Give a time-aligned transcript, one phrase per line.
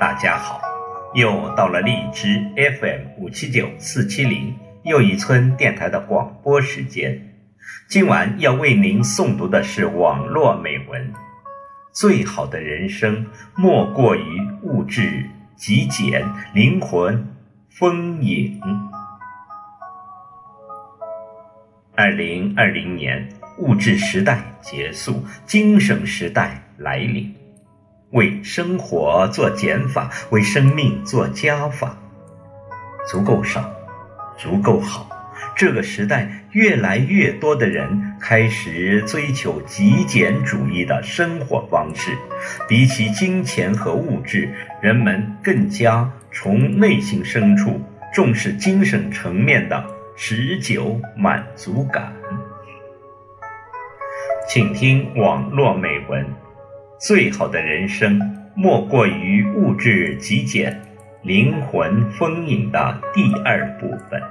[0.00, 0.62] 大家好！
[1.12, 7.36] 又到了荔枝 FM 五七九四七零又一村电台的广播时间。
[7.86, 11.12] 今晚要为您诵读的是网络美文：
[11.92, 17.36] 最好的人生莫过于物质极简，灵魂
[17.68, 18.58] 丰盈。
[21.94, 27.34] 二零二零年，物质时代结束，精神时代来临。
[28.10, 31.96] 为生活做减法，为生命做加法，
[33.08, 33.72] 足够少，
[34.36, 35.08] 足够好。
[35.54, 42.10] 这个时代，越来越多的人开始追求极简主义的生活方式。
[42.68, 47.80] 比起金钱和物质，人们更加从内心深处
[48.12, 49.84] 重视精神层面的
[50.16, 52.12] 持久满足感。
[54.48, 56.26] 请听网络美文。
[57.00, 58.20] 最好的人生，
[58.54, 60.78] 莫过于物质极简、
[61.22, 64.22] 灵魂丰盈的第二部分。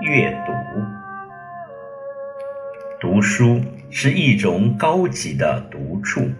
[0.00, 0.52] 阅读。
[3.00, 3.60] 读书
[3.90, 6.30] 是一种高级的独处，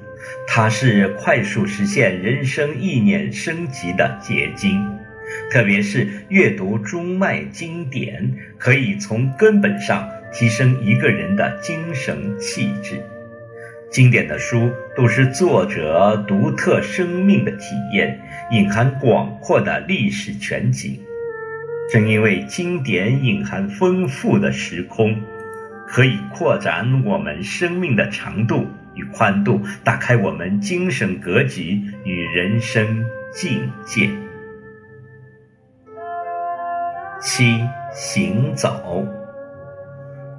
[0.46, 4.80] 它是快速实现人生意念升级的结晶。
[5.50, 13.02] 特别是阅读中外经典，可以从根本上提升一个人的精神气质。
[13.90, 18.20] 经典的书都是作者独特生命的体验，
[18.50, 21.00] 隐含广阔的历史全景。
[21.90, 25.18] 正因为经典隐含丰富的时空，
[25.86, 34.10] 可以扩展我们生命的长度与宽度，打开我们精神格局与人生境界。
[37.20, 37.58] 七
[37.90, 39.06] 行走，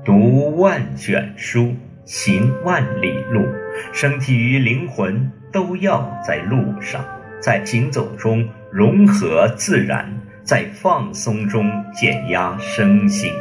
[0.06, 1.74] 读万卷书，
[2.06, 3.44] 行万里路，
[3.92, 7.04] 身体与灵魂都要在路上，
[7.42, 10.16] 在行走中融合自然。
[10.44, 13.32] 在放松中减压身心，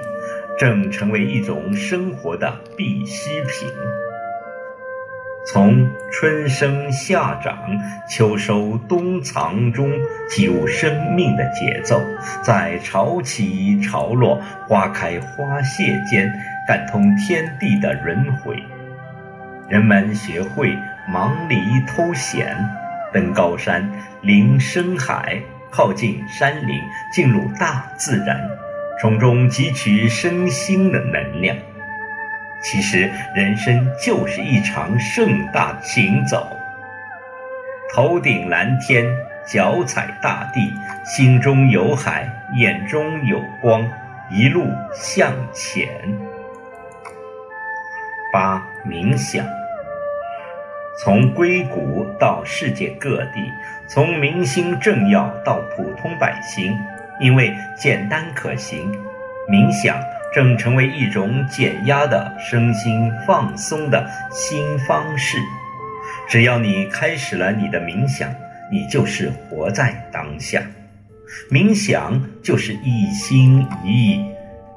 [0.59, 3.69] 正成为一种生活的必需品。
[5.51, 7.57] 从春生夏长、
[8.07, 9.91] 秋收冬藏中
[10.29, 11.99] 体悟生命的节奏，
[12.43, 16.31] 在潮起潮落、花开花谢间
[16.67, 18.63] 感通天地的轮回。
[19.71, 20.77] 人们学会
[21.11, 22.55] 忙里偷闲，
[23.11, 25.41] 登高山，临深海。
[25.71, 26.81] 靠近山林，
[27.13, 28.41] 进入大自然，
[29.01, 31.57] 从中汲取身心的能量。
[32.61, 36.51] 其实，人生就是一场盛大行走。
[37.95, 39.07] 头顶蓝天，
[39.47, 40.73] 脚踩大地，
[41.05, 43.89] 心中有海，眼中有光，
[44.31, 45.89] 一路向前。
[48.33, 49.47] 八冥想。
[51.01, 53.41] 从硅谷到世界各地，
[53.87, 56.77] 从明星政要到普通百姓，
[57.21, 58.93] 因为简单可行，
[59.49, 59.97] 冥想
[60.35, 65.39] 正成为一种减压的身心放松的新方式。
[66.29, 68.35] 只要你开始了你的冥想，
[68.69, 70.61] 你就是活在当下。
[71.49, 74.25] 冥想就是一心一意、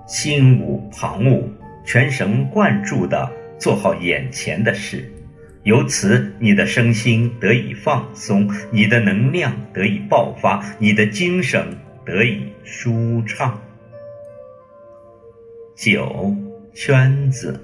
[0.05, 1.41] 心无旁骛、
[1.83, 3.27] 全神贯注地
[3.57, 5.11] 做好眼前的事。
[5.63, 13.61] 由此，你的身心得以放松，你的能量得以爆发，你的精神得以舒畅。
[15.75, 16.35] 九
[16.73, 17.59] 圈子，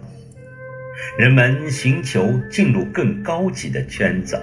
[1.18, 4.40] 人们寻求进入更高级的圈子，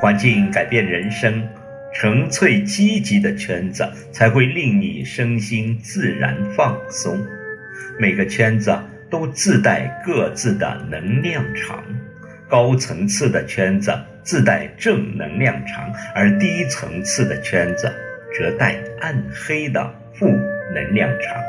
[0.00, 1.48] 环境改变人生，
[1.94, 7.24] 纯粹积极的圈子才会令你身心自然放松。
[8.00, 8.76] 每个圈子
[9.08, 11.84] 都自带各自的能量场。
[12.50, 17.90] 高层次的圈子自带正能量场，而低层次的圈子
[18.36, 20.26] 则带暗黑的负
[20.74, 21.40] 能量场。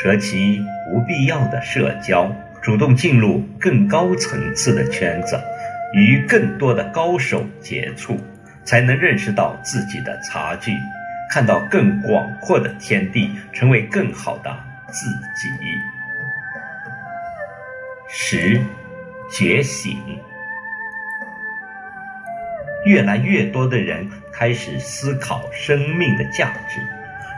[0.00, 2.32] 舍弃不必要的社交，
[2.62, 5.38] 主动进入更高层次的圈子，
[5.92, 8.18] 与更多的高手接触，
[8.64, 10.72] 才能认识到自己的差距，
[11.28, 14.56] 看到更广阔的天地，成为更好的
[14.90, 15.48] 自己。
[18.08, 18.60] 十。
[19.30, 19.96] 觉醒，
[22.84, 26.80] 越来越多的人开始思考生命的价值，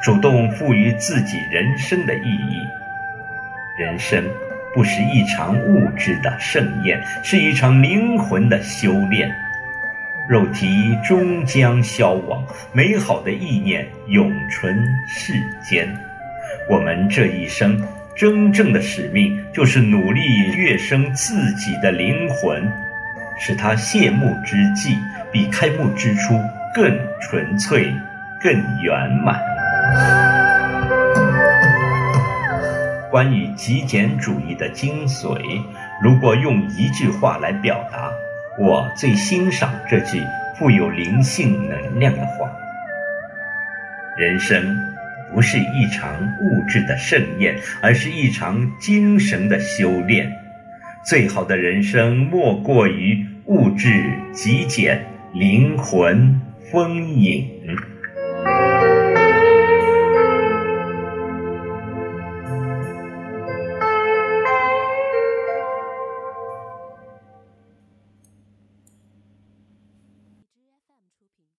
[0.02, 2.66] 主动赋予自己人生的意义。
[3.78, 4.24] 人生
[4.74, 9.30] 不是一场物质的盛宴，是一场灵魂的修炼。
[10.28, 12.42] 肉体终将消亡，
[12.72, 15.86] 美好的意念永存世间。
[16.70, 17.78] 我们这一生
[18.14, 20.20] 真正的使命，就是努力
[20.56, 22.70] 跃升自己的灵魂，
[23.38, 24.96] 使它谢幕之际
[25.32, 26.38] 比开幕之初
[26.74, 27.92] 更纯粹、
[28.42, 29.40] 更圆满。
[33.10, 35.38] 关于极简主义的精髓，
[36.02, 38.10] 如果用一句话来表达。
[38.58, 40.22] 我最欣赏这句
[40.58, 42.50] 富有灵性能量的话：
[44.18, 44.62] 人生
[45.34, 50.30] 不是一场物质的盛宴，而是一场精神的修炼。
[51.04, 56.40] 最好的人生莫过于物质极简，灵魂
[56.70, 57.46] 丰盈。